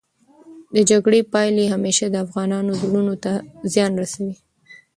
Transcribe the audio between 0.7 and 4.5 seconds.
د جګړې پايلې همېشه د افغانانو زړونو ته زیان رسوي.